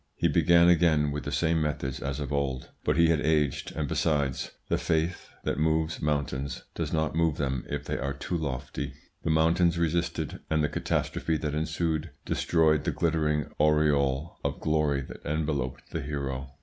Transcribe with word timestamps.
He 0.15 0.27
began 0.27 0.67
again 0.67 1.11
with 1.11 1.25
the 1.25 1.31
same 1.31 1.61
methods 1.61 1.99
as 1.99 2.19
of 2.19 2.33
old; 2.33 2.71
but 2.83 2.97
he 2.97 3.09
had 3.09 3.21
aged, 3.21 3.71
and, 3.75 3.87
besides, 3.87 4.49
the 4.67 4.79
faith 4.79 5.29
that 5.43 5.59
moves 5.59 6.01
mountains 6.01 6.63
does 6.73 6.91
not 6.91 7.15
move 7.15 7.37
them 7.37 7.65
if 7.69 7.83
they 7.85 7.99
are 7.99 8.15
too 8.15 8.35
lofty. 8.35 8.95
The 9.21 9.29
mountains 9.29 9.77
resisted, 9.77 10.39
and 10.49 10.63
the 10.63 10.69
catastrophe 10.69 11.37
that 11.37 11.53
ensued 11.53 12.09
destroyed 12.25 12.83
the 12.83 12.91
glittering 12.91 13.51
aureole 13.59 14.39
of 14.43 14.59
glory 14.59 15.01
that 15.03 15.23
enveloped 15.23 15.91
the 15.91 16.01
hero. 16.01 16.49